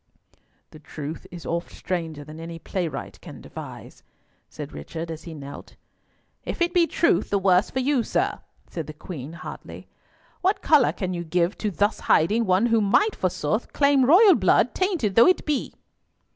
"The 0.71 0.79
truth 0.79 1.27
is 1.29 1.45
oft 1.45 1.71
stranger 1.71 2.23
than 2.23 2.39
any 2.39 2.57
playwright 2.57 3.21
can 3.21 3.39
devise," 3.39 4.01
said 4.49 4.73
Richard, 4.73 5.11
as 5.11 5.25
he 5.25 5.35
knelt. 5.35 5.75
"If 6.43 6.59
it 6.59 6.73
be 6.73 6.87
truth, 6.87 7.29
the 7.29 7.37
worse 7.37 7.69
for 7.69 7.81
you, 7.81 8.01
sir," 8.01 8.39
said 8.67 8.87
the 8.87 8.93
Queen, 8.93 9.33
hotly. 9.33 9.87
"What 10.41 10.63
colour 10.63 10.91
can 10.91 11.13
you 11.13 11.23
give 11.23 11.55
to 11.59 11.69
thus 11.69 11.99
hiding 11.99 12.47
one 12.47 12.65
who 12.65 12.81
might, 12.81 13.15
forsooth, 13.15 13.73
claim 13.73 14.03
royal 14.03 14.33
blood, 14.33 14.73
tainted 14.73 15.13
though 15.13 15.27
it 15.27 15.45
be?" 15.45 15.71